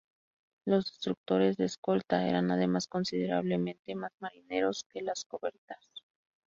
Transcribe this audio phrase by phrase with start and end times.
[0.65, 5.91] Los destructores de escolta, eran además considerablemente más marineros que las corbetas.